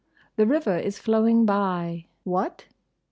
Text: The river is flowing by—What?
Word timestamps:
The 0.35 0.47
river 0.47 0.75
is 0.79 0.97
flowing 0.97 1.45
by—What? 1.45 2.65